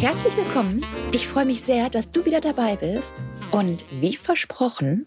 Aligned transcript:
Herzlich 0.00 0.34
willkommen. 0.34 0.82
Ich 1.12 1.28
freue 1.28 1.44
mich 1.44 1.60
sehr, 1.60 1.90
dass 1.90 2.10
du 2.10 2.24
wieder 2.24 2.40
dabei 2.40 2.74
bist. 2.74 3.16
Und 3.50 3.84
wie 3.90 4.16
versprochen, 4.16 5.06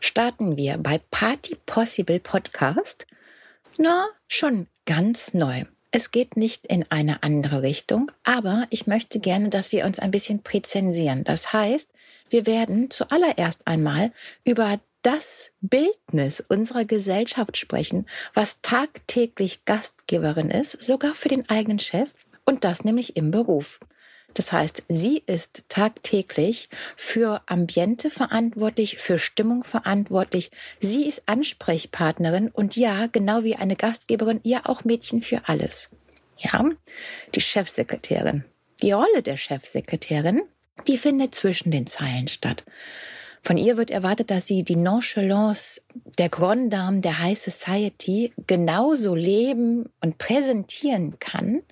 starten 0.00 0.56
wir 0.56 0.76
bei 0.78 1.00
Party 1.12 1.56
Possible 1.66 2.18
Podcast. 2.18 3.06
Na, 3.78 4.06
schon 4.26 4.66
ganz 4.86 5.34
neu. 5.34 5.66
Es 5.92 6.10
geht 6.10 6.36
nicht 6.36 6.66
in 6.66 6.84
eine 6.90 7.22
andere 7.22 7.62
Richtung, 7.62 8.10
aber 8.24 8.66
ich 8.70 8.88
möchte 8.88 9.20
gerne, 9.20 9.50
dass 9.50 9.70
wir 9.70 9.84
uns 9.84 10.00
ein 10.00 10.10
bisschen 10.10 10.42
präzensieren. 10.42 11.22
Das 11.22 11.52
heißt, 11.52 11.90
wir 12.28 12.44
werden 12.44 12.90
zuallererst 12.90 13.68
einmal 13.68 14.10
über 14.44 14.80
das 15.02 15.52
Bildnis 15.60 16.42
unserer 16.48 16.84
Gesellschaft 16.84 17.56
sprechen, 17.56 18.06
was 18.34 18.60
tagtäglich 18.62 19.64
Gastgeberin 19.64 20.50
ist, 20.50 20.82
sogar 20.82 21.14
für 21.14 21.28
den 21.28 21.48
eigenen 21.48 21.78
Chef, 21.78 22.10
und 22.44 22.64
das 22.64 22.84
nämlich 22.84 23.16
im 23.16 23.30
Beruf. 23.30 23.78
Das 24.34 24.52
heißt, 24.52 24.84
sie 24.88 25.22
ist 25.26 25.64
tagtäglich 25.68 26.68
für 26.96 27.42
Ambiente 27.46 28.10
verantwortlich, 28.10 28.98
für 28.98 29.18
Stimmung 29.18 29.64
verantwortlich. 29.64 30.50
Sie 30.80 31.08
ist 31.08 31.22
Ansprechpartnerin 31.26 32.48
und 32.48 32.76
ja, 32.76 33.06
genau 33.06 33.44
wie 33.44 33.56
eine 33.56 33.76
Gastgeberin, 33.76 34.40
ja 34.42 34.62
auch 34.64 34.84
Mädchen 34.84 35.22
für 35.22 35.48
alles. 35.48 35.88
Ja, 36.38 36.64
die 37.34 37.40
Chefsekretärin. 37.40 38.44
Die 38.82 38.92
Rolle 38.92 39.22
der 39.22 39.36
Chefsekretärin, 39.36 40.42
die 40.86 40.98
findet 40.98 41.34
zwischen 41.34 41.70
den 41.70 41.86
Zeilen 41.86 42.28
statt. 42.28 42.64
Von 43.40 43.58
ihr 43.58 43.76
wird 43.76 43.90
erwartet, 43.90 44.30
dass 44.30 44.46
sie 44.46 44.62
die 44.62 44.74
Nonchalance 44.74 45.82
der 46.18 46.30
Grand 46.30 46.72
Dame 46.72 47.02
der 47.02 47.18
High 47.18 47.38
Society 47.38 48.32
genauso 48.46 49.14
leben 49.14 49.90
und 50.00 50.16
präsentieren 50.16 51.18
kann, 51.18 51.62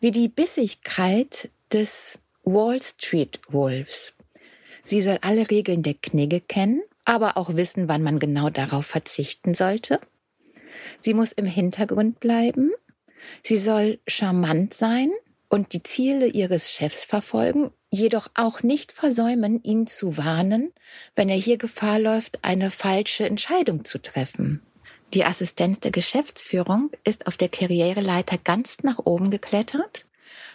wie 0.00 0.10
die 0.10 0.28
Bissigkeit 0.28 1.48
des 1.72 2.18
Wall 2.44 2.80
Street 2.80 3.40
Wolves. 3.48 4.14
Sie 4.84 5.00
soll 5.00 5.18
alle 5.22 5.50
Regeln 5.50 5.82
der 5.82 5.94
Knigge 5.94 6.40
kennen, 6.40 6.82
aber 7.04 7.36
auch 7.36 7.56
wissen, 7.56 7.88
wann 7.88 8.02
man 8.02 8.18
genau 8.18 8.50
darauf 8.50 8.86
verzichten 8.86 9.54
sollte. 9.54 10.00
Sie 11.00 11.14
muss 11.14 11.32
im 11.32 11.46
Hintergrund 11.46 12.20
bleiben. 12.20 12.70
Sie 13.42 13.56
soll 13.56 13.98
charmant 14.06 14.74
sein 14.74 15.10
und 15.48 15.72
die 15.72 15.82
Ziele 15.82 16.26
ihres 16.26 16.70
Chefs 16.70 17.04
verfolgen, 17.04 17.70
jedoch 17.90 18.28
auch 18.34 18.62
nicht 18.62 18.92
versäumen, 18.92 19.62
ihn 19.62 19.86
zu 19.86 20.16
warnen, 20.16 20.72
wenn 21.14 21.28
er 21.28 21.36
hier 21.36 21.56
Gefahr 21.56 21.98
läuft, 21.98 22.38
eine 22.42 22.70
falsche 22.70 23.26
Entscheidung 23.26 23.84
zu 23.84 23.98
treffen. 23.98 24.62
Die 25.14 25.24
Assistenz 25.24 25.80
der 25.80 25.92
Geschäftsführung 25.92 26.90
ist 27.04 27.26
auf 27.26 27.36
der 27.36 27.48
Karriereleiter 27.48 28.38
ganz 28.38 28.78
nach 28.82 28.98
oben 29.04 29.30
geklettert 29.30 30.06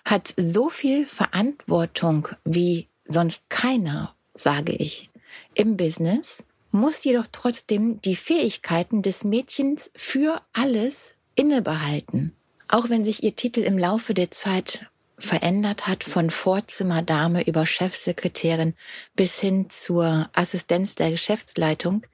hat 0.06 0.34
so 0.38 0.70
viel 0.70 1.06
Verantwortung 1.06 2.28
wie 2.44 2.88
sonst 3.06 3.50
keiner, 3.50 4.16
sage 4.34 4.74
ich, 4.74 5.10
im 5.54 5.78
Business, 5.78 6.44
muss 6.72 7.04
jedoch 7.04 7.28
trotzdem 7.32 8.02
die 8.02 8.16
Fähigkeiten 8.16 9.02
des 9.02 9.24
Mädchens 9.24 9.92
für 9.96 10.42
alles 10.54 11.16
innebehalten. 11.36 12.34
Auch 12.70 12.90
wenn 12.90 13.04
sich 13.04 13.24
ihr 13.24 13.36
Titel 13.36 13.62
im 13.62 13.78
Laufe 13.78 14.14
der 14.14 14.32
Zeit 14.32 14.88
verändert 15.18 15.88
hat 15.88 16.04
von 16.04 16.30
Vorzimmerdame 16.30 17.46
über 17.46 17.66
Chefsekretärin 17.66 18.74
bis 19.16 19.40
hin 19.40 19.70
zur 19.70 20.30
Assistenz 20.34 20.96
der 20.96 21.12
Geschäftsleitung, 21.12 22.06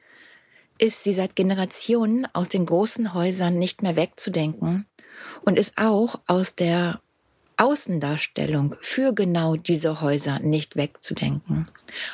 ist 0.80 1.04
sie 1.04 1.14
seit 1.14 1.36
Generationen 1.36 2.28
aus 2.34 2.50
den 2.50 2.66
großen 2.66 3.14
Häusern 3.14 3.58
nicht 3.58 3.82
mehr 3.82 3.96
wegzudenken 3.96 4.86
und 5.42 5.58
ist 5.58 5.78
auch 5.78 6.20
aus 6.28 6.56
der 6.56 7.02
Außendarstellung 7.58 8.76
für 8.82 9.14
genau 9.14 9.56
diese 9.56 10.02
Häuser 10.02 10.40
nicht 10.40 10.76
wegzudenken. 10.76 11.68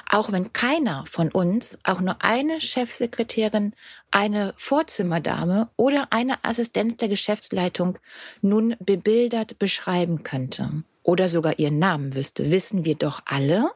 Auch 0.10 0.32
wenn 0.32 0.54
keiner 0.54 1.06
von 1.06 1.30
uns 1.32 1.78
auch 1.84 2.00
nur 2.00 2.24
eine 2.24 2.62
Chefsekretärin, 2.62 3.74
eine 4.10 4.54
Vorzimmerdame 4.56 5.70
oder 5.76 6.08
eine 6.12 6.44
Assistenz 6.44 6.98
der 6.98 7.10
Geschäftsleitung 7.10 8.00
nun 8.42 8.76
bebildert 8.80 9.60
beschreiben 9.60 10.24
könnte 10.24 10.84
oder 11.04 11.28
sogar 11.28 11.60
ihren 11.60 11.80
Namen 11.80 12.16
wüsste, 12.16 12.50
wissen 12.50 12.86
wir 12.86 12.96
doch 12.96 13.22
alle, 13.26 13.70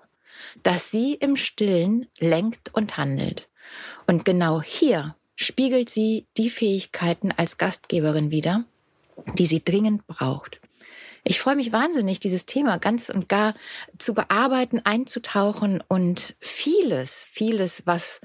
dass 0.63 0.91
sie 0.91 1.15
im 1.15 1.35
Stillen 1.35 2.07
lenkt 2.19 2.73
und 2.73 2.97
handelt. 2.97 3.49
Und 4.05 4.23
genau 4.23 4.61
hier 4.61 5.15
spiegelt 5.35 5.89
sie 5.89 6.25
die 6.37 6.49
Fähigkeiten 6.49 7.31
als 7.35 7.57
Gastgeberin 7.57 8.31
wider, 8.31 8.63
die 9.37 9.45
sie 9.45 9.63
dringend 9.63 10.07
braucht. 10.07 10.59
Ich 11.29 11.41
freue 11.41 11.57
mich 11.57 11.73
wahnsinnig, 11.73 12.21
dieses 12.21 12.45
Thema 12.45 12.77
ganz 12.77 13.09
und 13.09 13.27
gar 13.27 13.53
zu 13.97 14.13
bearbeiten, 14.13 14.79
einzutauchen 14.85 15.83
und 15.89 16.35
vieles, 16.39 17.27
vieles, 17.29 17.83
was 17.85 18.21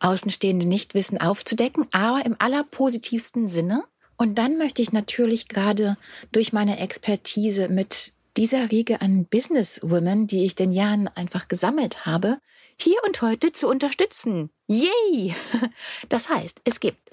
Außenstehende 0.00 0.68
nicht 0.68 0.92
wissen, 0.92 1.18
aufzudecken, 1.18 1.86
aber 1.92 2.26
im 2.26 2.36
allerpositivsten 2.38 3.48
Sinne. 3.48 3.84
Und 4.18 4.36
dann 4.36 4.58
möchte 4.58 4.82
ich 4.82 4.92
natürlich 4.92 5.48
gerade 5.48 5.96
durch 6.30 6.52
meine 6.52 6.78
Expertise 6.78 7.70
mit 7.70 8.12
dieser 8.36 8.70
Riege 8.70 9.00
an 9.00 9.24
Businesswomen, 9.24 10.26
die 10.26 10.44
ich 10.44 10.54
den 10.54 10.72
Jahren 10.72 11.08
einfach 11.08 11.48
gesammelt 11.48 12.04
habe, 12.04 12.38
hier 12.78 12.98
und 13.06 13.22
heute 13.22 13.52
zu 13.52 13.66
unterstützen. 13.66 14.50
Yay! 14.66 15.34
Das 16.10 16.28
heißt, 16.28 16.60
es 16.64 16.80
gibt 16.80 17.12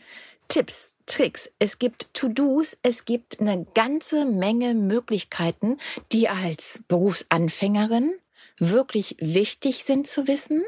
Tipps, 0.50 0.92
Tricks, 1.10 1.50
es 1.58 1.80
gibt 1.80 2.14
To-Dos, 2.14 2.78
es 2.84 3.04
gibt 3.04 3.42
eine 3.42 3.66
ganze 3.74 4.26
Menge 4.26 4.76
Möglichkeiten, 4.76 5.78
die 6.12 6.30
als 6.30 6.84
Berufsanfängerin 6.88 8.14
wirklich 8.60 9.18
wichtig 9.20 9.84
sind 9.84 10.06
zu 10.06 10.28
wissen, 10.28 10.64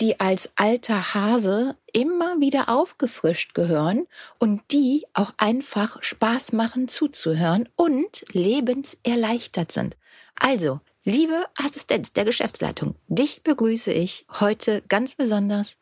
die 0.00 0.18
als 0.18 0.50
alter 0.56 1.14
Hase 1.14 1.76
immer 1.92 2.40
wieder 2.40 2.68
aufgefrischt 2.68 3.54
gehören 3.54 4.06
und 4.38 4.60
die 4.72 5.06
auch 5.14 5.32
einfach 5.36 6.02
Spaß 6.02 6.52
machen 6.52 6.88
zuzuhören 6.88 7.68
und 7.76 8.24
lebenserleichtert 8.32 9.70
sind. 9.70 9.96
Also, 10.38 10.80
liebe 11.04 11.44
Assistenz 11.56 12.12
der 12.12 12.24
Geschäftsleitung, 12.24 12.96
dich 13.06 13.42
begrüße 13.42 13.92
ich 13.92 14.26
heute 14.40 14.82
ganz 14.88 15.14
besonders, 15.14 15.76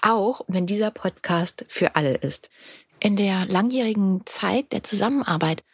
auch 0.00 0.42
wenn 0.46 0.66
dieser 0.66 0.90
Podcast 0.90 1.64
für 1.68 1.96
alle 1.96 2.14
ist. 2.14 2.50
In 3.04 3.16
der 3.16 3.46
langjährigen 3.46 4.22
Zeit 4.26 4.70
der 4.70 4.84
Zusammenarbeit 4.84 5.64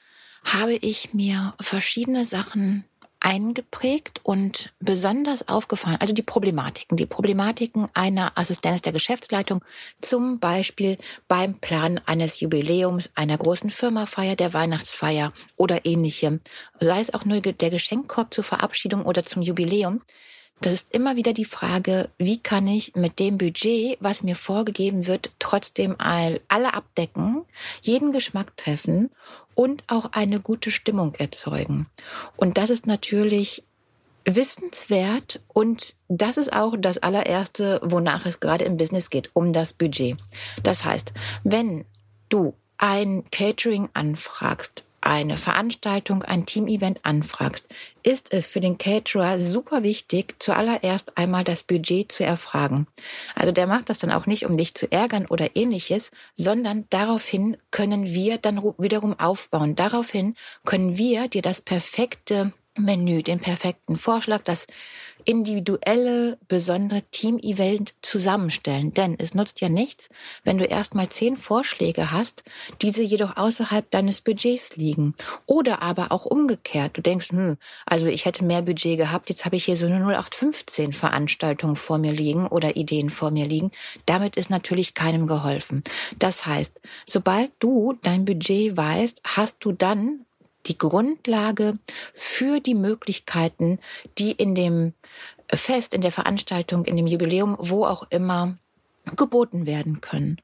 habe 0.44 0.72
ich 0.72 1.12
mir 1.12 1.52
verschiedene 1.60 2.24
Sachen 2.24 2.84
eingeprägt 3.20 4.20
und 4.22 4.72
besonders 4.80 5.46
aufgefallen, 5.46 5.98
also 6.00 6.14
die 6.14 6.22
Problematiken, 6.22 6.96
die 6.96 7.04
Problematiken 7.04 7.88
einer 7.92 8.38
Assistenz 8.38 8.80
der 8.80 8.94
Geschäftsleitung, 8.94 9.62
zum 10.00 10.38
Beispiel 10.38 10.96
beim 11.26 11.58
Plan 11.58 12.00
eines 12.06 12.40
Jubiläums, 12.40 13.10
einer 13.14 13.36
großen 13.36 13.68
Firmafeier, 13.68 14.34
der 14.34 14.54
Weihnachtsfeier 14.54 15.34
oder 15.56 15.84
ähnlichem, 15.84 16.40
sei 16.80 17.00
es 17.00 17.12
auch 17.12 17.26
nur 17.26 17.42
der 17.42 17.70
Geschenkkorb 17.70 18.32
zur 18.32 18.44
Verabschiedung 18.44 19.04
oder 19.04 19.26
zum 19.26 19.42
Jubiläum. 19.42 20.00
Das 20.60 20.72
ist 20.72 20.92
immer 20.92 21.14
wieder 21.16 21.32
die 21.32 21.44
Frage, 21.44 22.10
wie 22.18 22.40
kann 22.40 22.66
ich 22.66 22.96
mit 22.96 23.18
dem 23.20 23.38
Budget, 23.38 23.96
was 24.00 24.22
mir 24.22 24.34
vorgegeben 24.34 25.06
wird, 25.06 25.30
trotzdem 25.38 25.94
alle 25.98 26.74
abdecken, 26.74 27.44
jeden 27.82 28.12
Geschmack 28.12 28.56
treffen 28.56 29.10
und 29.54 29.84
auch 29.86 30.12
eine 30.12 30.40
gute 30.40 30.70
Stimmung 30.70 31.14
erzeugen. 31.14 31.86
Und 32.36 32.58
das 32.58 32.70
ist 32.70 32.86
natürlich 32.86 33.62
wissenswert 34.24 35.40
und 35.48 35.96
das 36.08 36.36
ist 36.36 36.52
auch 36.52 36.74
das 36.76 36.98
allererste, 36.98 37.80
wonach 37.82 38.26
es 38.26 38.40
gerade 38.40 38.64
im 38.64 38.76
Business 38.76 39.10
geht, 39.10 39.30
um 39.34 39.52
das 39.52 39.72
Budget. 39.72 40.18
Das 40.62 40.84
heißt, 40.84 41.12
wenn 41.44 41.84
du 42.28 42.54
ein 42.78 43.24
Catering 43.30 43.88
anfragst, 43.94 44.84
eine 45.08 45.38
Veranstaltung, 45.38 46.22
ein 46.22 46.44
Teamevent 46.44 47.04
anfragst, 47.04 47.66
ist 48.02 48.30
es 48.32 48.46
für 48.46 48.60
den 48.60 48.76
Caterer 48.76 49.40
super 49.40 49.82
wichtig, 49.82 50.36
zuallererst 50.38 51.16
einmal 51.16 51.44
das 51.44 51.62
Budget 51.62 52.12
zu 52.12 52.24
erfragen. 52.24 52.86
Also 53.34 53.50
der 53.50 53.66
macht 53.66 53.88
das 53.88 54.00
dann 54.00 54.12
auch 54.12 54.26
nicht, 54.26 54.44
um 54.44 54.58
dich 54.58 54.74
zu 54.74 54.92
ärgern 54.92 55.24
oder 55.24 55.56
ähnliches, 55.56 56.10
sondern 56.34 56.84
daraufhin 56.90 57.56
können 57.70 58.06
wir 58.06 58.36
dann 58.36 58.62
wiederum 58.76 59.18
aufbauen. 59.18 59.74
Daraufhin 59.74 60.34
können 60.66 60.98
wir 60.98 61.28
dir 61.28 61.42
das 61.42 61.62
perfekte 61.62 62.52
Menü, 62.78 63.22
den 63.22 63.40
perfekten 63.40 63.96
Vorschlag, 63.96 64.42
das 64.44 64.66
individuelle, 65.24 66.38
besondere 66.48 67.02
Team-Event 67.10 67.94
zusammenstellen. 68.02 68.94
Denn 68.94 69.16
es 69.18 69.34
nutzt 69.34 69.60
ja 69.60 69.68
nichts, 69.68 70.08
wenn 70.44 70.58
du 70.58 70.64
erstmal 70.64 71.08
zehn 71.08 71.36
Vorschläge 71.36 72.12
hast, 72.12 72.44
diese 72.80 73.02
jedoch 73.02 73.36
außerhalb 73.36 73.90
deines 73.90 74.20
Budgets 74.20 74.76
liegen. 74.76 75.14
Oder 75.46 75.82
aber 75.82 76.12
auch 76.12 76.24
umgekehrt. 76.24 76.96
Du 76.96 77.02
denkst, 77.02 77.30
hm, 77.30 77.56
also 77.84 78.06
ich 78.06 78.24
hätte 78.24 78.44
mehr 78.44 78.62
Budget 78.62 78.96
gehabt, 78.96 79.28
jetzt 79.28 79.44
habe 79.44 79.56
ich 79.56 79.64
hier 79.64 79.76
so 79.76 79.86
eine 79.86 79.96
0815 79.98 80.92
Veranstaltung 80.92 81.76
vor 81.76 81.98
mir 81.98 82.12
liegen 82.12 82.46
oder 82.46 82.76
Ideen 82.76 83.10
vor 83.10 83.30
mir 83.30 83.46
liegen. 83.46 83.70
Damit 84.06 84.36
ist 84.36 84.50
natürlich 84.50 84.94
keinem 84.94 85.26
geholfen. 85.26 85.82
Das 86.18 86.46
heißt, 86.46 86.80
sobald 87.04 87.50
du 87.58 87.94
dein 88.02 88.24
Budget 88.24 88.76
weißt, 88.76 89.20
hast 89.24 89.64
du 89.64 89.72
dann 89.72 90.24
die 90.68 90.78
Grundlage 90.78 91.78
für 92.14 92.60
die 92.60 92.74
Möglichkeiten, 92.74 93.78
die 94.18 94.32
in 94.32 94.54
dem 94.54 94.92
Fest, 95.52 95.94
in 95.94 96.02
der 96.02 96.12
Veranstaltung, 96.12 96.84
in 96.84 96.96
dem 96.96 97.06
Jubiläum, 97.06 97.56
wo 97.58 97.84
auch 97.84 98.06
immer 98.10 98.56
geboten 99.16 99.66
werden 99.66 100.00
können. 100.00 100.40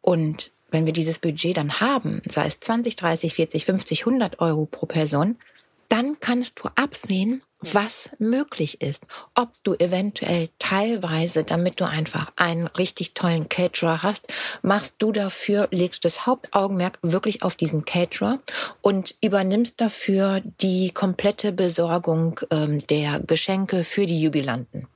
Und 0.00 0.52
wenn 0.70 0.86
wir 0.86 0.92
dieses 0.92 1.18
Budget 1.18 1.56
dann 1.56 1.80
haben, 1.80 2.20
sei 2.28 2.46
es 2.46 2.60
20, 2.60 2.96
30, 2.96 3.34
40, 3.34 3.64
50, 3.64 4.06
100 4.06 4.40
Euro 4.40 4.66
pro 4.66 4.86
Person, 4.86 5.36
dann 5.88 6.18
kannst 6.20 6.60
du 6.60 6.68
absehen, 6.74 7.42
was 7.60 8.10
möglich 8.18 8.80
ist. 8.82 9.04
Ob 9.34 9.52
du 9.62 9.74
eventuell 9.74 10.50
teilweise, 10.58 11.44
damit 11.44 11.80
du 11.80 11.86
einfach 11.86 12.32
einen 12.36 12.66
richtig 12.66 13.14
tollen 13.14 13.48
Caterer 13.48 14.02
hast, 14.02 14.26
machst 14.62 14.96
du 14.98 15.12
dafür, 15.12 15.68
legst 15.70 16.04
das 16.04 16.26
Hauptaugenmerk 16.26 16.98
wirklich 17.02 17.42
auf 17.42 17.56
diesen 17.56 17.84
Caterer 17.84 18.40
und 18.82 19.14
übernimmst 19.22 19.80
dafür 19.80 20.42
die 20.60 20.90
komplette 20.90 21.52
Besorgung 21.52 22.40
ähm, 22.50 22.86
der 22.88 23.20
Geschenke 23.20 23.84
für 23.84 24.06
die 24.06 24.20
Jubilanten. 24.20 24.88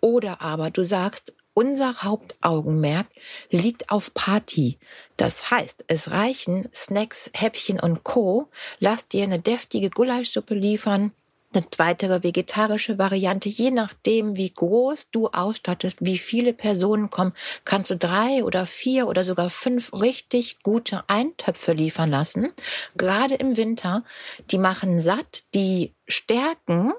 Oder 0.00 0.40
aber 0.40 0.70
du 0.70 0.82
sagst, 0.82 1.34
unser 1.54 2.02
Hauptaugenmerk 2.02 3.06
liegt 3.50 3.90
auf 3.90 4.14
Party. 4.14 4.78
Das 5.16 5.50
heißt, 5.50 5.84
es 5.88 6.10
reichen 6.10 6.68
Snacks, 6.74 7.30
Häppchen 7.34 7.80
und 7.80 8.04
Co. 8.04 8.48
Lass 8.78 9.08
dir 9.08 9.24
eine 9.24 9.38
deftige 9.38 9.90
Gulaschsuppe 9.90 10.54
liefern, 10.54 11.12
eine 11.52 11.64
weitere 11.78 12.22
vegetarische 12.22 12.98
Variante, 12.98 13.48
je 13.48 13.72
nachdem, 13.72 14.36
wie 14.36 14.52
groß 14.52 15.10
du 15.10 15.28
ausstattest, 15.28 15.98
wie 16.00 16.18
viele 16.18 16.52
Personen 16.52 17.10
kommen, 17.10 17.34
kannst 17.64 17.90
du 17.90 17.96
drei 17.96 18.44
oder 18.44 18.66
vier 18.66 19.08
oder 19.08 19.24
sogar 19.24 19.50
fünf 19.50 19.92
richtig 19.92 20.62
gute 20.62 21.02
Eintöpfe 21.08 21.72
liefern 21.72 22.10
lassen. 22.10 22.52
Gerade 22.96 23.34
im 23.34 23.56
Winter, 23.56 24.04
die 24.50 24.58
machen 24.58 25.00
satt, 25.00 25.42
die 25.54 25.92
stärken 26.06 26.92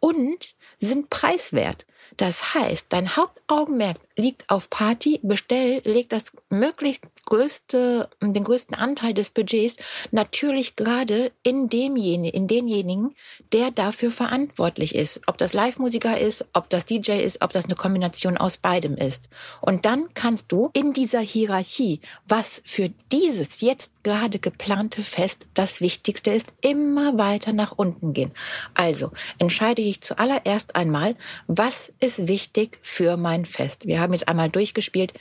und 0.00 0.54
sind 0.86 1.10
preiswert. 1.10 1.86
Das 2.16 2.54
heißt, 2.54 2.86
dein 2.90 3.16
Hauptaugenmerk 3.16 3.96
liegt 4.16 4.48
auf 4.50 4.68
Party, 4.68 5.20
bestell, 5.22 5.80
leg 5.84 6.08
das 6.08 6.32
möglichst 6.50 7.06
größte, 7.32 8.10
den 8.20 8.44
größten 8.44 8.76
Anteil 8.76 9.14
des 9.14 9.30
Budgets 9.30 9.76
natürlich 10.10 10.76
gerade 10.76 11.32
in 11.42 11.70
demjenigen, 11.70 12.24
in 12.24 12.46
denjenigen, 12.46 13.14
der 13.54 13.70
dafür 13.70 14.10
verantwortlich 14.10 14.94
ist. 14.94 15.22
Ob 15.26 15.38
das 15.38 15.54
Live-Musiker 15.54 16.18
ist, 16.18 16.44
ob 16.52 16.68
das 16.68 16.84
DJ 16.84 17.22
ist, 17.22 17.40
ob 17.40 17.50
das 17.54 17.64
eine 17.64 17.74
Kombination 17.74 18.36
aus 18.36 18.58
beidem 18.58 18.98
ist. 18.98 19.30
Und 19.62 19.86
dann 19.86 20.12
kannst 20.12 20.52
du 20.52 20.68
in 20.74 20.92
dieser 20.92 21.20
Hierarchie, 21.20 22.02
was 22.28 22.60
für 22.66 22.90
dieses 23.10 23.62
jetzt 23.62 23.92
gerade 24.02 24.38
geplante 24.38 25.00
Fest 25.00 25.46
das 25.54 25.80
Wichtigste 25.80 26.32
ist, 26.32 26.52
immer 26.60 27.16
weiter 27.16 27.54
nach 27.54 27.72
unten 27.72 28.12
gehen. 28.12 28.32
Also 28.74 29.10
entscheide 29.38 29.80
ich 29.80 30.02
zuallererst 30.02 30.76
einmal, 30.76 31.16
was 31.46 31.94
ist 31.98 32.28
wichtig 32.28 32.78
für 32.82 33.16
mein 33.16 33.46
Fest. 33.46 33.86
Wir 33.86 34.00
haben 34.00 34.12
jetzt 34.12 34.28
einmal 34.28 34.50
durchgespielt. 34.50 35.14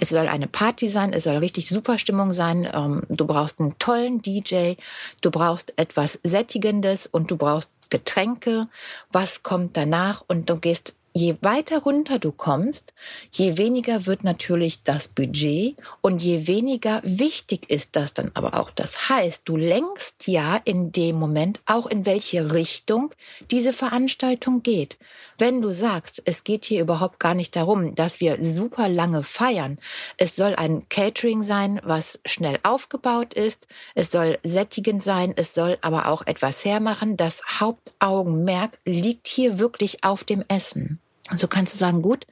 Es 0.00 0.10
soll 0.10 0.28
eine 0.28 0.46
Party 0.46 0.88
sein, 0.88 1.12
es 1.12 1.24
soll 1.24 1.36
richtig 1.36 1.68
super 1.68 1.98
Stimmung 1.98 2.32
sein. 2.32 2.68
Ähm, 2.72 3.02
du 3.08 3.26
brauchst 3.26 3.60
einen 3.60 3.78
tollen 3.78 4.22
DJ, 4.22 4.74
du 5.22 5.30
brauchst 5.30 5.72
etwas 5.76 6.20
Sättigendes 6.22 7.06
und 7.06 7.30
du 7.30 7.36
brauchst 7.36 7.72
Getränke. 7.90 8.68
Was 9.10 9.42
kommt 9.42 9.76
danach? 9.76 10.22
Und 10.28 10.50
du 10.50 10.56
gehst 10.56 10.94
je 11.12 11.36
weiter 11.40 11.80
runter 11.80 12.18
du 12.18 12.32
kommst, 12.32 12.92
je 13.32 13.56
weniger 13.56 14.06
wird 14.06 14.24
natürlich 14.24 14.82
das 14.82 15.08
Budget 15.08 15.76
und 16.00 16.22
je 16.22 16.46
weniger 16.46 17.00
wichtig 17.02 17.70
ist 17.70 17.96
das 17.96 18.14
dann 18.14 18.30
aber 18.34 18.54
auch. 18.54 18.70
Das 18.70 19.08
heißt, 19.08 19.48
du 19.48 19.56
lenkst 19.56 20.28
ja 20.28 20.60
in 20.64 20.92
dem 20.92 21.16
Moment 21.16 21.60
auch 21.66 21.86
in 21.86 22.06
welche 22.06 22.52
Richtung 22.52 23.12
diese 23.50 23.72
Veranstaltung 23.72 24.62
geht. 24.62 24.98
Wenn 25.38 25.60
du 25.60 25.72
sagst, 25.72 26.22
es 26.24 26.44
geht 26.44 26.64
hier 26.64 26.80
überhaupt 26.80 27.18
gar 27.18 27.34
nicht 27.34 27.56
darum, 27.56 27.94
dass 27.94 28.20
wir 28.20 28.42
super 28.42 28.88
lange 28.88 29.24
feiern. 29.24 29.78
Es 30.16 30.36
soll 30.36 30.54
ein 30.54 30.88
Catering 30.88 31.42
sein, 31.42 31.80
was 31.84 32.20
schnell 32.26 32.58
aufgebaut 32.62 33.34
ist. 33.34 33.66
Es 33.94 34.10
soll 34.10 34.38
sättigend 34.44 35.02
sein. 35.02 35.32
Es 35.36 35.54
soll 35.54 35.78
aber 35.80 36.08
auch 36.08 36.26
etwas 36.26 36.64
hermachen. 36.64 37.16
Das 37.16 37.42
Hauptaugenmerk 37.60 38.78
liegt 38.84 39.26
hier 39.26 39.58
wirklich 39.58 40.04
auf 40.04 40.24
dem 40.24 40.44
Essen. 40.48 41.00
So 41.36 41.46
kannst 41.46 41.74
du 41.74 41.78
sagen, 41.78 42.02
gut, 42.02 42.26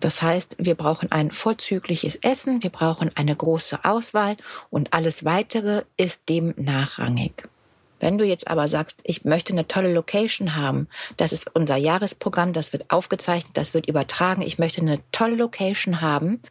das 0.00 0.20
heißt, 0.20 0.56
wir 0.58 0.74
brauchen 0.74 1.12
ein 1.12 1.30
vorzügliches 1.30 2.16
Essen, 2.16 2.62
wir 2.62 2.70
brauchen 2.70 3.10
eine 3.14 3.36
große 3.36 3.84
Auswahl 3.84 4.36
und 4.68 4.92
alles 4.92 5.24
weitere 5.24 5.84
ist 5.96 6.28
dem 6.28 6.54
nachrangig. 6.56 7.48
Wenn 8.00 8.18
du 8.18 8.24
jetzt 8.24 8.48
aber 8.48 8.66
sagst, 8.66 8.98
ich 9.04 9.24
möchte 9.24 9.52
eine 9.52 9.68
tolle 9.68 9.94
Location 9.94 10.56
haben, 10.56 10.88
das 11.18 11.32
ist 11.32 11.54
unser 11.54 11.76
Jahresprogramm, 11.76 12.52
das 12.52 12.72
wird 12.72 12.90
aufgezeichnet, 12.90 13.56
das 13.56 13.74
wird 13.74 13.88
übertragen, 13.88 14.42
ich 14.42 14.58
möchte 14.58 14.80
eine 14.80 14.98
tolle 15.12 15.36
Location 15.36 16.00
haben, 16.00 16.42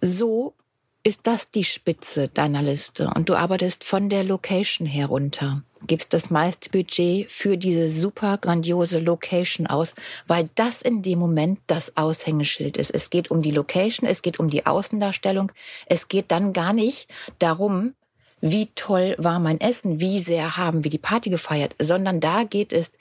so 0.00 0.54
ist 1.02 1.26
das 1.26 1.50
die 1.50 1.64
Spitze 1.64 2.28
deiner 2.28 2.62
Liste 2.62 3.10
und 3.16 3.28
du 3.28 3.34
arbeitest 3.34 3.82
von 3.82 4.08
der 4.08 4.22
Location 4.22 4.86
herunter 4.86 5.64
gibst 5.90 6.14
das 6.14 6.30
meiste 6.30 6.70
Budget 6.70 7.28
für 7.32 7.56
diese 7.56 7.90
super 7.90 8.38
grandiose 8.38 9.00
Location 9.00 9.66
aus, 9.66 9.94
weil 10.28 10.48
das 10.54 10.82
in 10.82 11.02
dem 11.02 11.18
Moment 11.18 11.58
das 11.66 11.96
Aushängeschild 11.96 12.76
ist. 12.76 12.92
Es 12.92 13.10
geht 13.10 13.32
um 13.32 13.42
die 13.42 13.50
Location, 13.50 14.08
es 14.08 14.22
geht 14.22 14.38
um 14.38 14.48
die 14.48 14.66
Außendarstellung. 14.66 15.50
Es 15.86 16.06
geht 16.06 16.30
dann 16.30 16.52
gar 16.52 16.72
nicht 16.72 17.10
darum, 17.40 17.94
wie 18.40 18.68
toll 18.76 19.16
war 19.18 19.40
mein 19.40 19.60
Essen, 19.60 19.98
wie 19.98 20.20
sehr 20.20 20.56
haben 20.56 20.84
wir 20.84 20.92
die 20.92 20.98
Party 20.98 21.28
gefeiert, 21.28 21.74
sondern 21.80 22.20
da 22.20 22.44
geht 22.44 22.72
es 22.72 22.92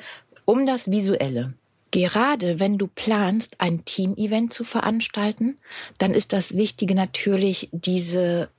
um 0.46 0.66
das 0.66 0.90
Visuelle. 0.90 1.54
Gerade 1.92 2.60
wenn 2.60 2.80
du 2.80 2.88
planst, 2.88 3.62
ein 3.62 3.86
Team-Event 3.86 4.52
zu 4.52 4.64
veranstalten, 4.64 5.60
dann 6.00 6.16
ist 6.16 6.34
das 6.34 6.58
Wichtige 6.58 6.96
natürlich 6.96 7.70
diese 7.72 8.50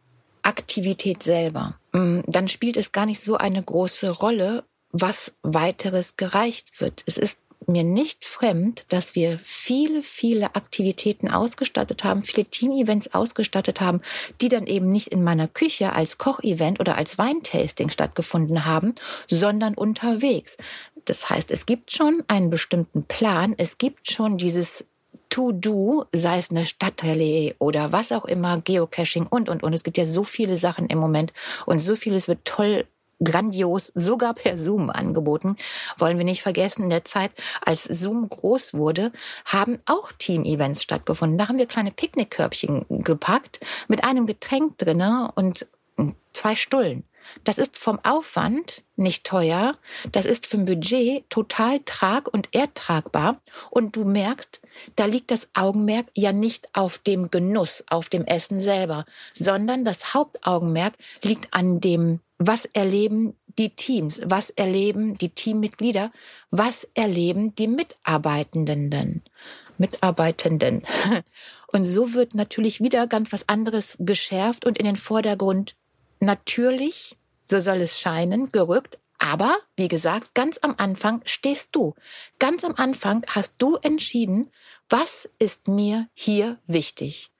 Aktivität 0.42 1.24
selber. 1.24 1.79
Mm, 1.92 2.20
dann 2.26 2.48
spielt 2.48 2.76
es 2.76 2.92
gar 2.92 3.06
nicht 3.06 3.20
so 3.20 3.36
eine 3.36 3.62
große 3.62 4.10
Rolle, 4.10 4.64
was 4.92 5.32
weiteres 5.42 6.16
gereicht 6.16 6.80
wird. 6.80 7.02
Es 7.06 7.16
ist 7.16 7.38
mir 7.66 7.84
nicht 7.84 8.24
fremd, 8.24 8.86
dass 8.88 9.14
wir 9.14 9.38
viele, 9.44 10.02
viele 10.02 10.54
Aktivitäten 10.54 11.28
ausgestattet 11.28 12.04
haben, 12.04 12.22
viele 12.22 12.46
Team-Events 12.46 13.14
ausgestattet 13.14 13.80
haben, 13.80 14.00
die 14.40 14.48
dann 14.48 14.66
eben 14.66 14.88
nicht 14.88 15.08
in 15.08 15.22
meiner 15.22 15.46
Küche 15.46 15.92
als 15.92 16.18
Kochevent 16.18 16.80
oder 16.80 16.96
als 16.96 17.18
Weintasting 17.18 17.90
stattgefunden 17.90 18.64
haben, 18.64 18.94
sondern 19.28 19.74
unterwegs. 19.74 20.56
Das 21.04 21.28
heißt, 21.30 21.50
es 21.50 21.66
gibt 21.66 21.92
schon 21.92 22.22
einen 22.28 22.50
bestimmten 22.50 23.04
Plan, 23.04 23.54
es 23.56 23.78
gibt 23.78 24.10
schon 24.10 24.38
dieses 24.38 24.84
To-Do, 25.30 26.04
sei 26.12 26.38
es 26.38 26.50
eine 26.50 26.66
Stadtrallye 26.66 27.54
oder 27.58 27.92
was 27.92 28.12
auch 28.12 28.24
immer, 28.24 28.60
Geocaching 28.60 29.26
und, 29.26 29.48
und, 29.48 29.62
und. 29.62 29.72
Es 29.72 29.84
gibt 29.84 29.96
ja 29.96 30.04
so 30.04 30.24
viele 30.24 30.56
Sachen 30.56 30.86
im 30.88 30.98
Moment 30.98 31.32
und 31.66 31.78
so 31.78 31.96
vieles 31.96 32.28
wird 32.28 32.44
toll 32.44 32.86
grandios, 33.22 33.92
sogar 33.94 34.34
per 34.34 34.56
Zoom 34.56 34.90
angeboten. 34.90 35.56
Wollen 35.98 36.18
wir 36.18 36.24
nicht 36.24 36.42
vergessen, 36.42 36.84
in 36.84 36.90
der 36.90 37.04
Zeit, 37.04 37.30
als 37.64 37.84
Zoom 37.84 38.28
groß 38.28 38.74
wurde, 38.74 39.12
haben 39.44 39.78
auch 39.86 40.12
Team-Events 40.12 40.82
stattgefunden. 40.82 41.38
Da 41.38 41.48
haben 41.48 41.58
wir 41.58 41.66
kleine 41.66 41.90
Picknickkörbchen 41.90 42.86
gepackt 42.88 43.60
mit 43.88 44.04
einem 44.04 44.26
Getränk 44.26 44.78
drinne 44.78 45.30
und 45.34 45.66
zwei 46.32 46.56
Stullen. 46.56 47.04
Das 47.44 47.58
ist 47.58 47.78
vom 47.78 47.98
Aufwand 48.04 48.82
nicht 48.96 49.24
teuer, 49.24 49.76
das 50.12 50.26
ist 50.26 50.46
vom 50.46 50.64
Budget 50.64 51.28
total 51.30 51.80
trag- 51.80 52.28
und 52.32 52.54
ertragbar 52.54 53.40
und 53.70 53.96
du 53.96 54.04
merkst, 54.04 54.60
da 54.96 55.06
liegt 55.06 55.30
das 55.30 55.48
Augenmerk 55.54 56.06
ja 56.14 56.32
nicht 56.32 56.68
auf 56.74 56.98
dem 56.98 57.30
Genuss, 57.30 57.84
auf 57.88 58.08
dem 58.08 58.24
Essen 58.26 58.60
selber, 58.60 59.04
sondern 59.34 59.84
das 59.84 60.14
Hauptaugenmerk 60.14 60.94
liegt 61.22 61.52
an 61.54 61.80
dem, 61.80 62.20
was 62.38 62.64
erleben 62.66 63.36
die 63.58 63.70
Teams, 63.70 64.20
was 64.24 64.50
erleben 64.50 65.16
die 65.18 65.30
Teammitglieder, 65.30 66.12
was 66.50 66.88
erleben 66.94 67.54
die 67.54 67.68
Mitarbeitenden. 67.68 69.22
Mitarbeitenden. 69.78 70.82
Und 71.72 71.84
so 71.84 72.14
wird 72.14 72.34
natürlich 72.34 72.80
wieder 72.80 73.06
ganz 73.06 73.32
was 73.32 73.48
anderes 73.48 73.96
geschärft 74.00 74.64
und 74.64 74.76
in 74.76 74.86
den 74.86 74.96
Vordergrund 74.96 75.76
natürlich, 76.20 77.16
so 77.42 77.58
soll 77.60 77.80
es 77.80 78.00
scheinen, 78.00 78.48
gerückt. 78.48 78.98
Aber, 79.18 79.58
wie 79.76 79.88
gesagt, 79.88 80.34
ganz 80.34 80.58
am 80.62 80.74
Anfang 80.78 81.20
stehst 81.26 81.70
du. 81.72 81.94
Ganz 82.38 82.64
am 82.64 82.74
Anfang 82.76 83.24
hast 83.28 83.54
du 83.58 83.76
entschieden, 83.76 84.50
was 84.88 85.28
ist 85.38 85.68
mir 85.68 86.08
hier 86.14 86.58
wichtig? 86.66 87.30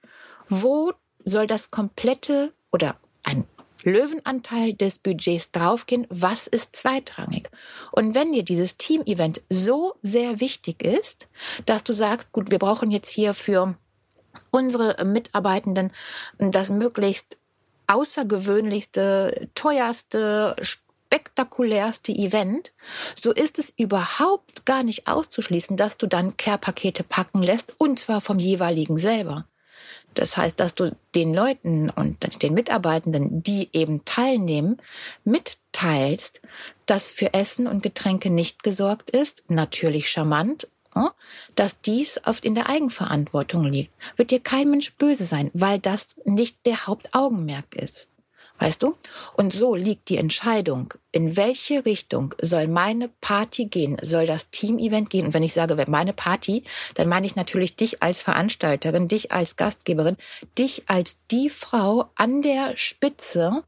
Wo 0.47 0.93
soll 1.23 1.47
das 1.47 1.71
komplette 1.71 2.53
oder 2.71 2.97
ein 3.23 3.45
Löwenanteil 3.83 4.73
des 4.73 4.99
Budgets 4.99 5.51
draufgehen, 5.51 6.05
was 6.09 6.47
ist 6.47 6.75
zweitrangig. 6.75 7.49
Und 7.91 8.15
wenn 8.15 8.31
dir 8.31 8.43
dieses 8.43 8.77
Team-Event 8.77 9.41
so 9.49 9.95
sehr 10.01 10.39
wichtig 10.39 10.83
ist, 10.83 11.27
dass 11.65 11.83
du 11.83 11.93
sagst, 11.93 12.31
gut, 12.31 12.51
wir 12.51 12.59
brauchen 12.59 12.91
jetzt 12.91 13.09
hier 13.09 13.33
für 13.33 13.75
unsere 14.49 15.03
Mitarbeitenden 15.03 15.91
das 16.37 16.69
möglichst 16.69 17.37
außergewöhnlichste, 17.91 19.49
teuerste, 19.53 20.55
spektakulärste 20.61 22.13
Event, 22.13 22.71
so 23.15 23.33
ist 23.33 23.59
es 23.59 23.73
überhaupt 23.75 24.65
gar 24.65 24.83
nicht 24.83 25.07
auszuschließen, 25.07 25.75
dass 25.75 25.97
du 25.97 26.07
dann 26.07 26.37
Care-Pakete 26.37 27.03
packen 27.03 27.43
lässt 27.43 27.73
und 27.77 27.99
zwar 27.99 28.21
vom 28.21 28.39
jeweiligen 28.39 28.97
selber. 28.97 29.45
Das 30.13 30.37
heißt, 30.37 30.59
dass 30.59 30.75
du 30.75 30.95
den 31.15 31.33
Leuten 31.33 31.89
und 31.89 32.43
den 32.43 32.53
Mitarbeitenden, 32.53 33.43
die 33.43 33.69
eben 33.73 34.03
teilnehmen, 34.05 34.77
mitteilst, 35.23 36.41
dass 36.85 37.11
für 37.11 37.33
Essen 37.33 37.67
und 37.67 37.83
Getränke 37.83 38.29
nicht 38.29 38.63
gesorgt 38.63 39.09
ist, 39.11 39.43
natürlich 39.47 40.09
charmant, 40.09 40.67
dass 41.55 41.81
dies 41.81 42.19
oft 42.25 42.45
in 42.45 42.55
der 42.55 42.69
Eigenverantwortung 42.69 43.65
liegt. 43.65 43.93
Wird 44.15 44.31
dir 44.31 44.39
kein 44.39 44.69
Mensch 44.69 44.93
böse 44.93 45.25
sein, 45.25 45.49
weil 45.53 45.79
das 45.79 46.17
nicht 46.25 46.65
der 46.65 46.87
Hauptaugenmerk 46.87 47.75
ist. 47.75 48.10
Weißt 48.61 48.83
du? 48.83 48.95
Und 49.33 49.51
so 49.51 49.73
liegt 49.73 50.09
die 50.09 50.17
Entscheidung, 50.17 50.93
in 51.11 51.35
welche 51.35 51.83
Richtung 51.83 52.35
soll 52.39 52.67
meine 52.67 53.07
Party 53.07 53.65
gehen? 53.65 53.97
Soll 54.03 54.27
das 54.27 54.51
Team-Event 54.51 55.09
gehen? 55.09 55.25
Und 55.25 55.33
wenn 55.33 55.41
ich 55.41 55.53
sage, 55.53 55.83
meine 55.87 56.13
Party, 56.13 56.63
dann 56.93 57.09
meine 57.09 57.25
ich 57.25 57.35
natürlich 57.35 57.75
dich 57.75 58.03
als 58.03 58.21
Veranstalterin, 58.21 59.07
dich 59.07 59.31
als 59.31 59.55
Gastgeberin, 59.55 60.15
dich 60.59 60.83
als 60.85 61.25
die 61.31 61.49
Frau 61.49 62.11
an 62.13 62.43
der 62.43 62.77
Spitze 62.77 63.63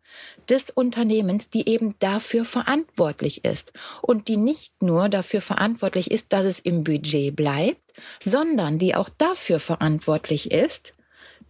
des 0.48 0.70
Unternehmens, 0.70 1.50
die 1.50 1.68
eben 1.68 1.96
dafür 1.98 2.46
verantwortlich 2.46 3.46
ist. 3.46 3.74
Und 4.04 4.28
die 4.28 4.38
nicht 4.38 4.84
nur 4.84 5.10
dafür 5.10 5.42
verantwortlich 5.42 6.12
ist, 6.12 6.34
dass 6.34 6.46
es 6.46 6.60
im 6.60 6.84
Budget 6.84 7.36
bleibt, 7.36 7.82
sondern 8.22 8.78
die 8.78 8.94
auch 8.94 9.10
dafür 9.10 9.60
verantwortlich 9.60 10.52
ist, 10.52 10.94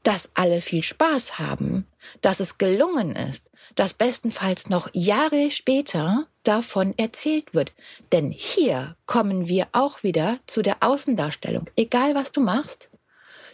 dass 0.03 0.29
alle 0.33 0.61
viel 0.61 0.83
Spaß 0.83 1.39
haben, 1.39 1.87
dass 2.21 2.39
es 2.39 2.57
gelungen 2.57 3.15
ist, 3.15 3.49
dass 3.75 3.93
bestenfalls 3.93 4.69
noch 4.69 4.89
Jahre 4.93 5.49
später 5.51 6.27
davon 6.43 6.93
erzählt 6.97 7.53
wird. 7.53 7.71
Denn 8.11 8.29
hier 8.31 8.95
kommen 9.05 9.47
wir 9.47 9.67
auch 9.71 10.03
wieder 10.03 10.37
zu 10.45 10.61
der 10.61 10.77
Außendarstellung. 10.81 11.69
Egal 11.75 12.15
was 12.15 12.31
du 12.31 12.41
machst, 12.41 12.89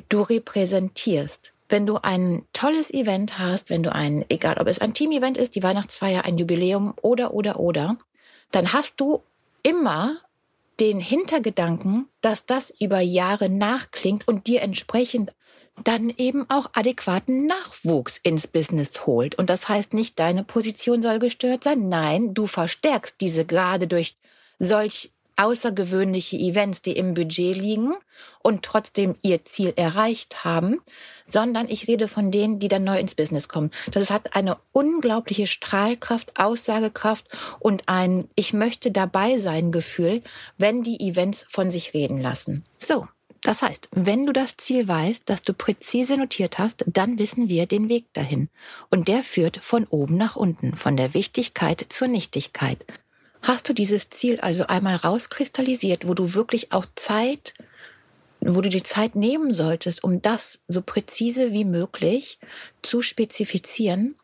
du 0.10 0.22
repräsentierst. 0.22 1.54
Wenn 1.70 1.86
du 1.86 1.98
ein 2.02 2.46
tolles 2.52 2.92
Event 2.92 3.38
hast, 3.38 3.70
wenn 3.70 3.84
du 3.84 3.94
ein, 3.94 4.26
egal 4.30 4.58
ob 4.60 4.68
es 4.68 4.80
ein 4.80 4.96
Team-Event 4.96 5.38
ist, 5.38 5.54
die 5.54 5.62
Weihnachtsfeier, 5.62 6.26
ein 6.26 6.40
Jubiläum 6.40 6.96
oder, 7.02 7.34
oder, 7.36 7.60
oder, 7.60 7.98
dann 8.50 8.74
hast 8.74 9.00
du 9.00 9.22
immer 9.62 10.18
den 10.80 11.00
Hintergedanken, 11.00 12.08
dass 12.22 12.46
das 12.46 12.74
über 12.80 13.00
Jahre 13.00 13.50
nachklingt 13.50 14.28
und 14.28 14.48
dir 14.48 14.62
entsprechend 14.62 15.34
dann 15.84 16.10
eben 16.18 16.50
auch 16.50 16.70
adäquaten 16.74 17.46
Nachwuchs 17.46 18.18
ins 18.18 18.48
Business 18.48 19.06
holt. 19.06 19.36
Und 19.36 19.50
das 19.50 19.70
heißt 19.70 19.94
nicht, 19.94 20.20
deine 20.20 20.44
Position 20.44 21.02
soll 21.02 21.20
gestört 21.20 21.64
sein. 21.64 21.88
Nein, 21.90 22.34
du 22.34 22.48
verstärkst 22.48 23.22
diese 23.22 23.46
gerade 23.46 23.88
durch 23.88 24.18
solch 24.60 25.14
außergewöhnliche 25.40 26.38
Events, 26.38 26.82
die 26.82 26.92
im 26.92 27.14
Budget 27.14 27.56
liegen 27.56 27.94
und 28.44 28.64
trotzdem 28.64 29.16
ihr 29.22 29.46
Ziel 29.46 29.74
erreicht 29.78 30.44
haben, 30.44 30.82
sondern 31.26 31.70
ich 31.70 31.88
rede 31.88 32.10
von 32.10 32.30
denen, 32.30 32.60
die 32.60 32.68
dann 32.68 32.84
neu 32.84 33.00
ins 33.00 33.16
Business 33.16 33.48
kommen. 33.48 33.72
Das 33.92 34.12
hat 34.12 34.36
eine 34.36 34.58
unglaubliche 34.74 35.48
Strahlkraft, 35.48 36.38
Aussagekraft 36.38 37.26
und 37.60 37.88
ein 37.88 38.28
Ich 38.36 38.54
möchte 38.54 38.92
dabei 38.92 39.38
sein 39.38 39.72
Gefühl, 39.72 40.22
wenn 40.58 40.84
die 40.84 41.00
Events 41.00 41.46
von 41.48 41.72
sich 41.72 41.94
reden 41.94 42.20
lassen. 42.22 42.66
So. 42.78 43.08
Das 43.42 43.62
heißt, 43.62 43.88
wenn 43.94 44.26
du 44.26 44.34
das 44.34 44.58
Ziel 44.58 44.86
weißt, 44.86 45.24
das 45.30 45.44
du 45.44 45.54
präzise 45.54 46.18
notiert 46.18 46.60
hast, 46.60 46.84
dann 46.88 47.18
wissen 47.18 47.48
wir 47.48 47.68
den 47.68 47.88
Weg 47.88 48.12
dahin. 48.12 48.50
Und 48.90 49.08
der 49.08 49.24
führt 49.24 49.64
von 49.64 49.86
oben 49.86 50.18
nach 50.18 50.36
unten, 50.36 50.76
von 50.76 50.98
der 50.98 51.14
Wichtigkeit 51.14 51.86
zur 51.88 52.10
Nichtigkeit. 52.10 52.86
Hast 53.42 53.70
du 53.70 53.74
dieses 53.74 54.10
Ziel 54.10 54.40
also 54.42 54.68
einmal 54.68 54.96
rauskristallisiert, 54.96 56.08
wo 56.08 56.14
du 56.14 56.34
wirklich 56.34 56.72
auch 56.72 56.86
Zeit, 56.96 57.54
wo 58.42 58.62
du 58.62 58.70
die 58.70 58.84
Zeit 58.84 59.16
nehmen 59.16 59.54
solltest, 59.54 60.04
um 60.04 60.22
das 60.22 60.60
so 60.68 60.82
präzise 60.82 61.52
wie 61.52 61.66
möglich 61.66 62.40
zu 62.82 63.02
spezifizieren, 63.02 64.16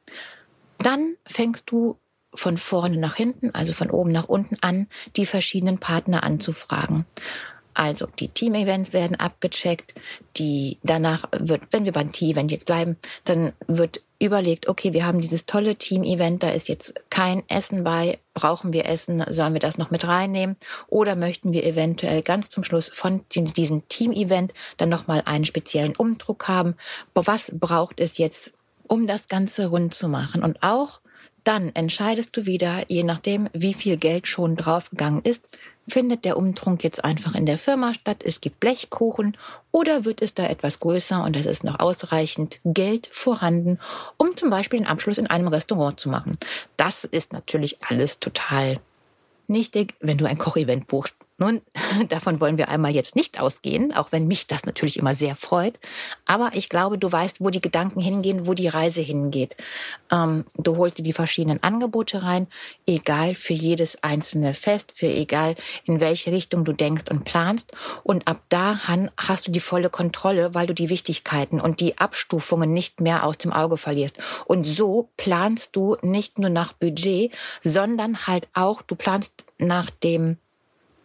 dann 0.78 1.16
fängst 1.26 1.72
du 1.72 1.98
von 2.34 2.58
vorne 2.58 2.98
nach 2.98 3.16
hinten, 3.16 3.52
also 3.52 3.74
von 3.74 3.90
oben 3.90 4.12
nach 4.12 4.28
unten 4.28 4.58
an, 4.62 4.88
die 5.16 5.26
verschiedenen 5.26 5.80
Partner 5.80 6.24
anzufragen. 6.24 7.06
Also 7.74 8.08
die 8.20 8.30
Team-Events 8.30 8.94
werden 8.94 9.20
abgecheckt, 9.20 9.96
die 10.38 10.80
danach 10.84 11.26
wird, 11.38 11.62
wenn 11.72 11.86
wir 11.86 11.92
beim 11.92 12.12
Team-Event 12.12 12.52
jetzt 12.52 12.66
bleiben, 12.66 12.98
dann 13.26 13.54
wird 13.68 14.02
überlegt, 14.20 14.68
okay, 14.68 14.94
wir 14.94 15.06
haben 15.06 15.22
dieses 15.22 15.46
tolle 15.46 15.76
Team-Event, 15.76 16.44
da 16.44 16.50
ist 16.50 16.70
jetzt 16.70 16.94
kein 17.10 17.44
Essen 17.50 17.84
bei, 17.84 18.20
brauchen 18.34 18.72
wir 18.72 18.86
Essen, 18.86 19.24
sollen 19.30 19.54
wir 19.54 19.60
das 19.60 19.78
noch 19.78 19.92
mit 19.92 20.08
reinnehmen 20.08 20.56
oder 20.88 21.16
möchten 21.16 21.52
wir 21.52 21.66
eventuell 21.66 22.22
ganz 22.22 22.50
zum 22.50 22.64
Schluss 22.64 22.90
von 22.90 23.22
diesem 23.30 23.88
Team-Event 23.88 24.54
dann 24.78 24.90
nochmal 24.90 25.24
einen 25.26 25.46
speziellen 25.46 25.96
Umdruck 25.96 26.48
haben? 26.48 26.76
Was 27.14 27.52
braucht 27.54 28.00
es 28.00 28.18
jetzt, 28.18 28.54
um 28.88 29.08
das 29.08 29.28
Ganze 29.28 29.68
rund 29.68 29.94
zu 29.94 30.08
machen? 30.08 30.44
Und 30.44 30.64
auch 30.64 31.02
dann 31.44 31.76
entscheidest 31.76 32.36
du 32.36 32.46
wieder, 32.46 32.84
je 32.88 33.04
nachdem, 33.04 33.50
wie 33.54 33.74
viel 33.74 33.98
Geld 33.98 34.28
schon 34.28 34.56
draufgegangen 34.56 35.22
ist, 35.22 35.58
Findet 35.88 36.26
der 36.26 36.38
Umtrunk 36.38 36.84
jetzt 36.84 37.04
einfach 37.04 37.36
in 37.36 37.46
der 37.46 37.58
Firma 37.60 37.94
statt? 37.94 38.24
Es 38.24 38.42
gibt 38.42 38.60
Blechkuchen 38.60 39.38
oder 39.72 40.04
wird 40.04 40.22
es 40.22 40.34
da 40.34 40.48
etwas 40.48 40.80
größer 40.80 41.24
und 41.24 41.36
es 41.36 41.46
ist 41.46 41.64
noch 41.64 41.80
ausreichend 41.80 42.60
Geld 42.64 43.08
vorhanden, 43.12 43.80
um 44.18 44.36
zum 44.36 44.50
Beispiel 44.50 44.80
den 44.80 44.88
Abschluss 44.88 45.20
in 45.20 45.28
einem 45.28 45.48
Restaurant 45.48 46.00
zu 46.00 46.10
machen? 46.10 46.40
Das 46.76 47.04
ist 47.04 47.34
natürlich 47.34 47.78
alles 47.88 48.20
total 48.20 48.80
nichtig, 49.48 49.94
wenn 50.00 50.18
du 50.18 50.26
ein 50.26 50.40
Kochevent 50.40 50.88
buchst. 50.88 51.18
Nun, 51.38 51.62
davon 52.10 52.40
wollen 52.40 52.58
wir 52.58 52.70
einmal 52.70 52.96
jetzt 52.96 53.16
nicht 53.16 53.40
ausgehen, 53.40 53.94
auch 53.94 54.12
wenn 54.12 54.28
mich 54.28 54.48
das 54.48 54.66
natürlich 54.66 54.98
immer 54.98 55.14
sehr 55.14 55.36
freut. 55.36 55.80
Aber 56.26 56.52
ich 56.54 56.70
glaube, 56.70 56.98
du 56.98 57.12
weißt, 57.12 57.38
wo 57.42 57.50
die 57.50 57.62
Gedanken 57.62 58.00
hingehen, 58.00 58.48
wo 58.48 58.54
die 58.54 58.68
Reise 58.68 59.02
hingeht. 59.02 59.56
Ähm, 60.12 60.46
du 60.56 60.78
holst 60.78 60.98
dir 60.98 61.04
die 61.04 61.14
verschiedenen 61.14 61.62
Angebote 61.62 62.24
rein, 62.24 62.48
egal 62.88 63.36
für 63.36 63.54
jedes 63.54 64.02
einzelne 64.04 64.54
Fest, 64.54 64.94
für 64.96 65.08
egal 65.08 65.56
in 65.84 66.00
welche 66.00 66.32
Richtung 66.32 66.64
du 66.64 66.72
denkst 66.72 67.06
und 67.10 67.26
planst. 67.26 67.74
Und 68.04 68.28
ab 68.28 68.42
da 68.50 68.80
hast 69.18 69.48
du 69.48 69.52
die 69.52 69.60
volle 69.60 69.90
Kontrolle, 69.90 70.54
weil 70.54 70.68
du 70.68 70.74
die 70.74 70.90
Wichtigkeiten 70.90 71.60
und 71.60 71.80
die 71.82 71.98
Abstufungen 71.98 72.74
nicht 72.74 73.02
mehr 73.02 73.26
aus 73.26 73.38
dem 73.38 73.52
Auge 73.52 73.78
verlierst. 73.78 74.20
Und 74.46 74.64
so 74.64 75.10
planst 75.18 75.76
du 75.76 75.98
nicht 76.02 76.40
nur 76.40 76.50
nach 76.50 76.72
Budget, 76.74 77.32
sondern 77.64 78.28
halt 78.28 78.48
auch, 78.54 78.82
du 78.82 78.96
planst 78.96 79.46
nach 79.58 79.90
dem 79.90 80.38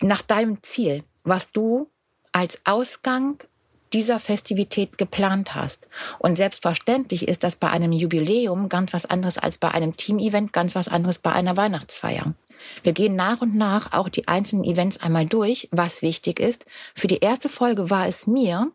nach 0.03 0.23
deinem 0.23 0.63
Ziel, 0.63 1.05
was 1.25 1.51
du 1.53 1.89
als 2.33 2.61
Ausgang 2.65 3.39
dieser 3.93 4.21
Festivität 4.21 4.99
geplant 4.99 5.55
hast. 5.55 5.89
Und 6.19 6.37
selbstverständlich 6.37 7.27
ist 7.27 7.43
das 7.43 7.57
bei 7.57 7.69
einem 7.69 7.93
Jubiläum 7.93 8.69
ganz 8.69 8.93
was 8.93 9.07
anderes 9.07 9.37
als 9.37 9.59
bei 9.59 9.71
einem 9.71 9.97
Team-Event, 9.97 10.53
ganz 10.53 10.75
was 10.75 10.89
anderes 10.89 11.19
bei 11.19 11.33
einer 11.33 11.57
Weihnachtsfeier. 11.57 12.35
Wir 12.83 12.93
gehen 12.93 13.17
nach 13.17 13.41
und 13.41 13.57
nach 13.57 13.93
auch 13.93 14.09
die 14.09 14.29
einzelnen 14.29 14.65
Events 14.65 14.99
einmal 14.99 15.27
durch, 15.27 15.69
was 15.73 16.03
wichtig 16.03 16.39
ist. 16.39 16.67
Für 16.95 17.07
die 17.07 17.19
erste 17.19 17.49
Folge 17.49 17.91
war 17.91 18.07
es 18.07 18.27
mir 18.27 18.71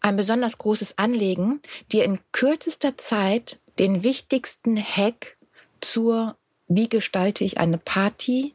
ein 0.00 0.16
besonders 0.16 0.58
großes 0.58 0.98
Anliegen, 0.98 1.60
dir 1.90 2.04
in 2.04 2.20
kürzester 2.32 2.96
Zeit 2.98 3.58
den 3.78 4.02
wichtigsten 4.02 4.76
Hack 4.76 5.36
zur 5.80 6.36
wie 6.68 6.88
gestalte 6.88 7.42
ich 7.42 7.58
eine 7.58 7.78
Party 7.78 8.54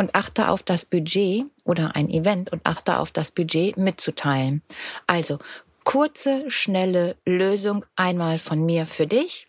und 0.00 0.14
achte 0.14 0.48
auf 0.48 0.62
das 0.62 0.86
Budget 0.86 1.44
oder 1.62 1.94
ein 1.94 2.08
Event 2.08 2.50
und 2.50 2.62
achte 2.64 2.98
auf 2.98 3.10
das 3.10 3.32
Budget 3.32 3.76
mitzuteilen. 3.76 4.62
Also 5.06 5.38
kurze, 5.84 6.50
schnelle 6.50 7.16
Lösung 7.26 7.84
einmal 7.96 8.38
von 8.38 8.64
mir 8.64 8.86
für 8.86 9.06
dich. 9.06 9.46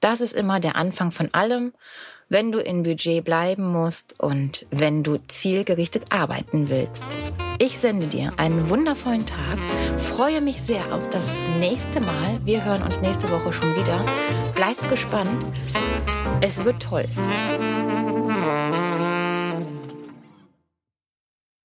Das 0.00 0.20
ist 0.20 0.34
immer 0.34 0.60
der 0.60 0.76
Anfang 0.76 1.10
von 1.10 1.32
allem, 1.32 1.72
wenn 2.28 2.52
du 2.52 2.58
in 2.58 2.82
Budget 2.82 3.24
bleiben 3.24 3.64
musst 3.72 4.20
und 4.20 4.66
wenn 4.70 5.02
du 5.02 5.16
zielgerichtet 5.26 6.04
arbeiten 6.10 6.68
willst. 6.68 7.02
Ich 7.58 7.78
sende 7.78 8.06
dir 8.06 8.30
einen 8.36 8.68
wundervollen 8.68 9.24
Tag, 9.24 9.58
freue 9.96 10.42
mich 10.42 10.60
sehr 10.60 10.92
auf 10.92 11.08
das 11.08 11.30
nächste 11.60 12.00
Mal. 12.00 12.40
Wir 12.44 12.62
hören 12.62 12.82
uns 12.82 13.00
nächste 13.00 13.30
Woche 13.30 13.54
schon 13.54 13.74
wieder. 13.74 14.04
Bleib 14.54 14.76
gespannt. 14.90 15.46
Es 16.42 16.62
wird 16.62 16.82
toll. 16.82 17.06